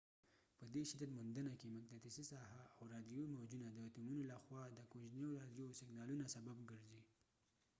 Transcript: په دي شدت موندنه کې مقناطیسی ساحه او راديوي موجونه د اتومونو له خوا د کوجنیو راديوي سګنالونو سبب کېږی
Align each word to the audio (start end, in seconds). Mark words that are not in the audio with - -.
په 0.57 0.65
دي 0.73 0.83
شدت 0.89 1.09
موندنه 1.17 1.53
کې 1.59 1.75
مقناطیسی 1.77 2.23
ساحه 2.31 2.63
او 2.77 2.83
راديوي 2.93 3.27
موجونه 3.35 3.67
د 3.71 3.77
اتومونو 3.87 4.21
له 4.31 4.35
خوا 4.43 4.63
د 4.71 4.79
کوجنیو 4.91 5.39
راديوي 5.43 5.73
سګنالونو 5.81 6.23
سبب 6.35 6.57
کېږی 6.69 6.99